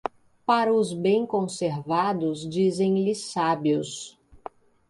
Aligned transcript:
Para 0.47 0.73
os 0.73 0.93
bem 0.95 1.27
conservados 1.27 2.49
dizem-lhe 2.49 3.13
sábios. 3.13 4.19